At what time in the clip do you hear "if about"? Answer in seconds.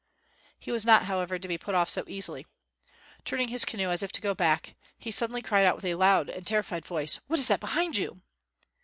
4.01-4.13